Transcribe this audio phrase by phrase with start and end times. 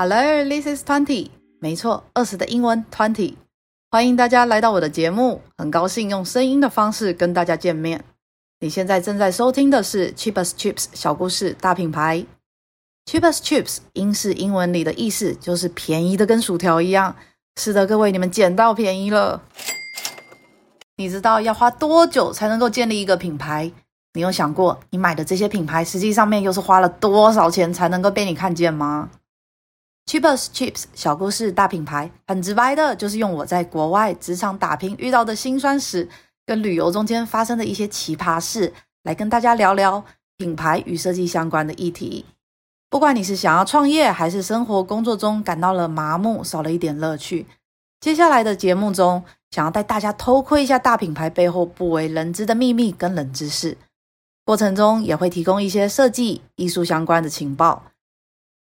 [0.00, 1.28] Hello, this is Twenty。
[1.58, 3.34] 没错，二十的英文 Twenty。
[3.90, 8.04] 欢迎大家来到我的节目，很高兴用声音的方式跟大家见面。
[8.60, 12.24] 你现在正在收听的是 Cheapest Chips 小故事大品牌。
[13.10, 17.16] Cheapest Chips 英式英文里的意思就是便宜的跟薯条一样。
[17.56, 19.42] 是的，各位，你们捡到便宜了。
[20.94, 23.72] 你知道要花多久才能够建立一个品牌？
[24.12, 29.10] 你有想过，你买的这些品牌实际上面又是花了多少钱才能够被你看见吗
[30.08, 36.08] Cheaper's Chips 小故事大品牌，很直白的，就是用我在国外职场打拼遇到的辛酸史，
[36.46, 38.72] 跟旅游中间发生的一些奇葩事，
[39.02, 40.02] 来跟大家聊聊
[40.38, 42.24] 品牌与设计相关的议题。
[42.88, 47.44] 不管你是想要创业，还是生活工作中感到了麻木，少了一点乐趣，
[48.00, 53.76] 接下来的节目中，想要带大家偷窥一下大品牌背后不为人知的秘密跟冷知识，
[54.46, 57.82] 过程中也会提供一些设计、艺术相关的情报。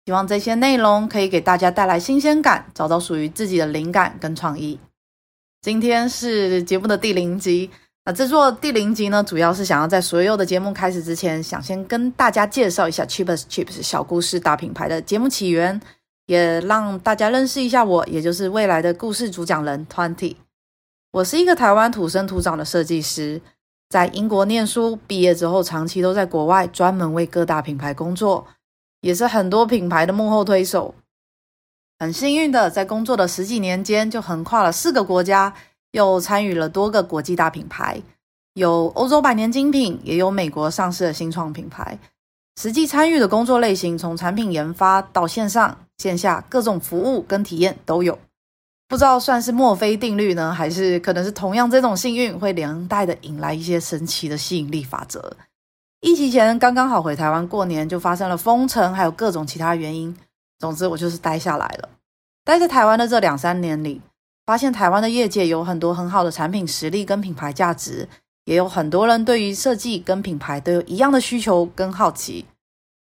[0.05, 4.79] 希望这些内容可以给大家带来新鲜感，找到属于自己的灵感跟创意。
[5.63, 7.71] 今天是节目的第零集，
[8.05, 15.81] 那制作第零集呢，主要是想要在所有的节目开始之前，想先跟大家介绍一下 Cheap as Chips 小故事大品牌的节目起源，
[16.27, 20.35] 也让大家认识一下我，也就是未来的故事主讲人 Twenty。
[21.13, 23.41] 我是一个台湾土生土长的设计师，
[23.89, 28.45] 在英国念书，毕业之后长期都在国外，专门为各大品牌工作。
[29.05, 30.95] 也是很多品牌的幕后推手，
[31.99, 35.53] 很幸运的在工作的十几年间，就横跨了四个国家，
[35.91, 38.01] 又参与了多个国际大品牌，
[38.55, 41.99] 有欧洲百年精品，也有美国上市的新创品牌。
[42.59, 48.17] 实际参与的工作类型，从产品研发到线上线下各种服务跟体验都有。
[48.87, 55.37] 不知道算是墨菲定律呢，还是可能是同样这种幸运会连带的引来一些神奇的吸引力法则。
[56.01, 60.15] 疫情前刚刚好回台湾过年，就发生了封城，还有各种其他原因。
[60.59, 61.89] 总之，我就是待下来了。
[62.43, 64.01] 待在台湾的这两三年里，
[64.45, 68.07] 发现台湾的业界有很多很好的产品实力跟品牌价值，
[68.45, 72.45] 也有很多人对于设计跟品牌都有一样的需求跟好奇，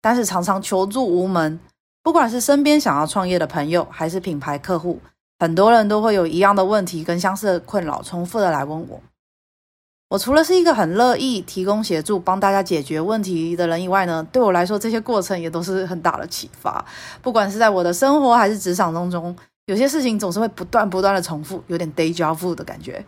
[0.02, 1.60] 但是常常求助无门。
[2.04, 5.00] 不管是身边想要创业的朋友，还是品牌客户，
[5.40, 9.02] 很多人都会有一样的问题跟相似的困扰，重复的来问我。
[10.12, 16.84] 我除了是一个很乐意提供协助、帮大家解决问题的人以外呢，对我来说，这些过程也都是很大的启发。
[17.22, 19.34] 不管是在我的生活还是职场当中，
[19.68, 23.02] 有些事情总是会不断不断的重复，有点 day job 的感觉。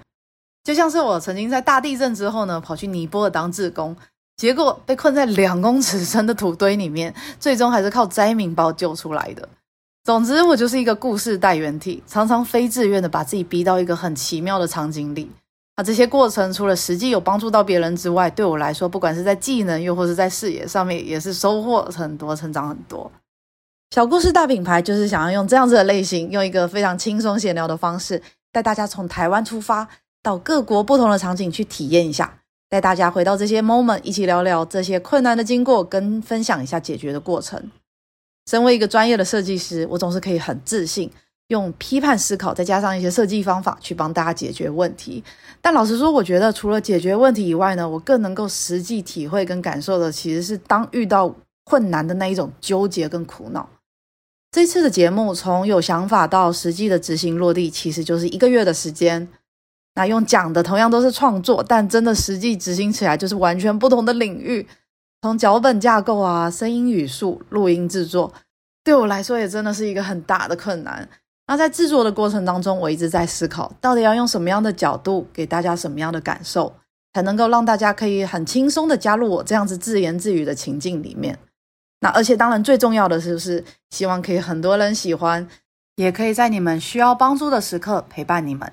[0.64, 3.94] 就像是我曾经在大地震之后呢，跑去尼泊尔当志工，
[4.38, 9.50] 结果被困在两公尺深的土堆里面，最终还是靠灾民把我救出来的。
[10.06, 15.30] 总之，我就是一个故事代原体，常常非自愿的把自己逼到一个很奇妙的场景里。
[15.76, 23.12] 那这些过程除了实际有帮助到别人之外，对我来说，不管是在技能又或是在视野上面，也是收获很多，成长很多。
[23.90, 29.88] 小故事大品牌就是想要用这样子的类型，用一个非常轻松闲聊的方式，带大家从台湾出发，
[30.22, 32.40] 到各国不同的场景去体验一下，
[32.70, 37.72] 带大家回到这些 moment，一起聊聊这些困难的经过，跟分享一下解决的过程。
[38.46, 41.10] 身为一个专业的设计师，我总是可以很自信。
[41.48, 45.24] 用批判思考，再加上一些设计方法去帮大家解决问题。
[45.62, 51.34] 但老实说，我觉得除了解决问题以外呢，我更能够实际体会跟感受的，其实是当遇到
[51.66, 53.70] 困难的那一种纠结跟苦恼。
[54.52, 59.28] 这次的节目从有想法到实际的执行落地，其实就是一个月的时间。
[59.96, 64.68] 那用讲的同样都是创作，但真的实际执行起来就是完全不同的领域。
[65.22, 68.34] 从脚本架构啊、声音语速、录音制作，
[68.84, 71.08] 对我来说也真的是一个很大的困难。
[71.46, 76.74] 那在制作的过程当中，我一直在思考，到底要用什么样的角度，给大家什么样的感受，
[77.14, 81.38] 才能够让大家可以很轻松的加入我这样子自言自语的情境里面。
[82.00, 85.48] 那而且当然最重要的是，是希望可以很多人喜欢，
[85.96, 88.72] 也可以在你们需要帮助的时刻陪伴你们。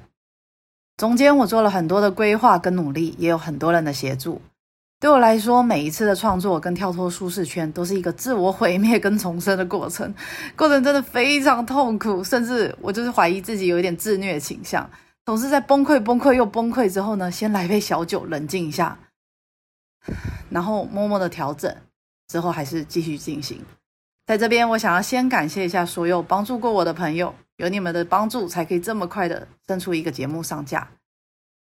[0.97, 4.41] 中间我做了很多的规划跟努力，也有很多人的协助。
[5.00, 10.14] 对我来说，每一次的创作跟跳脱舒适圈都是一个自我毁灭跟重生的过程，
[10.54, 14.88] 过程真的非常痛苦，甚至我就是怀疑自己有一点自虐倾向，
[15.24, 18.98] 总是在崩溃、崩溃又崩溃之后呢，先来杯小酒冷静一下，
[20.50, 21.74] 然后默默的调整，
[22.28, 23.58] 之后还是继续进行。
[24.26, 30.86] 在这边，我想要先感谢一下所有帮助过我的朋友，有你们的帮助，才可以这么快的生出一个节目上架。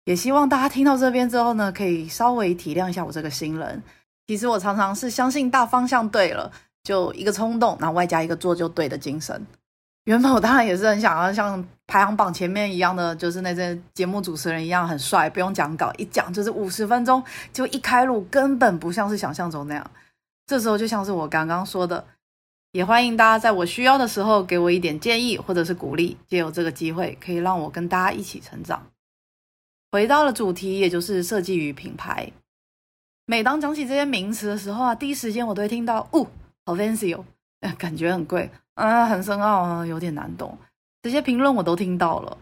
[0.08, 3.82] 也希望大家听到这边之后呢，可以稍微体谅一下我这个新人。
[4.26, 6.50] 其实我常常是相信大方向对了，
[6.82, 9.46] 就一个冲动，然后外加一个做就对的精神。
[10.04, 17.22] 原本我当然也是很想要像排行榜前面一样的，就是那些节目主持人一样很帅，不用讲稿，一讲就是五十分钟，
[17.52, 19.90] 就一开路根本不像是想象中那样。
[20.46, 22.02] 这时候就像是我刚刚说的，
[22.72, 28.82] 也欢迎大家在我需要的时候给我一点建议或者是鼓励，借由这个机会可以让我跟大家一起成长。
[29.90, 32.30] 回到了主题，也就是设计与品牌。
[33.24, 36.26] 每当讲起这些名词的时候啊，第一时间我都会听到，哦，
[36.66, 37.24] 好 fancy 哦，
[37.78, 40.58] 感觉很贵，啊，很深奥啊，有点难懂。
[41.02, 42.36] 这些评论我都听到了。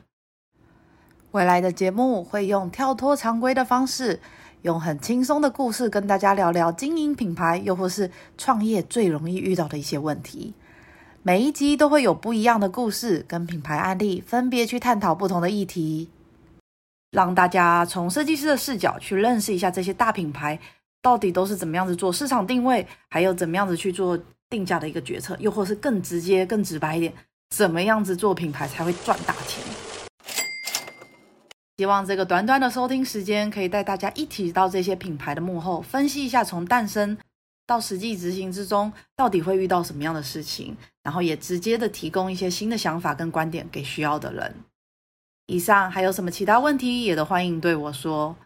[1.30, 4.18] 未来的节目会用跳脱常规的方式，
[4.62, 10.54] 用很轻松的故事跟大家聊聊经营品牌，又或是创业最容易遇到的一些问题。
[11.22, 16.08] 每一集都会有不一样的故事跟品牌案例，分别去探讨不同的议题，
[17.10, 20.58] 让大家从设计师的视角去认识一下这些大品牌。
[21.02, 24.18] 到底都是怎么样子做市场定位，还有怎么样子去做
[24.50, 27.12] 定价的一个决策，又或是更直接、更直白一点，
[27.50, 29.62] 怎么样子做品牌才会赚大钱？
[31.76, 37.16] 希望这个短短的收听时间可以带大家一起到这些品牌的幕后，分析一下从诞生
[37.68, 44.52] 到实际执行之中，到底会遇到什么样的事情，然后也直接的提供一些新的想法跟观点给需要的人。
[45.46, 48.36] 以上还有什么其他问题，也都欢迎对我说。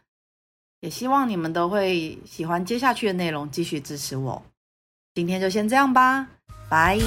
[0.80, 4.42] 也希望你们都会喜欢接下去的内容，继续支持我。
[5.14, 6.28] 今天就先这样吧，
[6.70, 6.98] 拜。